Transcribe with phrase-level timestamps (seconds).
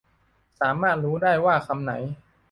[0.59, 1.91] สามารถรู้ได้ว่าคำไหน